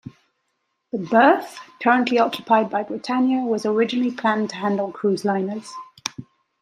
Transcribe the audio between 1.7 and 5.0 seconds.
currently occupied by Britannia was originally planned to handle